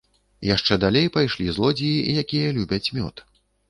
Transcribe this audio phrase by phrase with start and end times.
[0.47, 3.29] Яшчэ далей пайшлі злодзеі, якія любяць мёд.